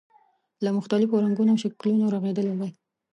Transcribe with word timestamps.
له 0.63 0.69
مختلفو 0.77 1.23
رنګونو 1.25 1.51
او 1.53 1.61
شکلونو 1.63 2.11
رغېدلی 2.15 2.53
دی. 2.59 2.71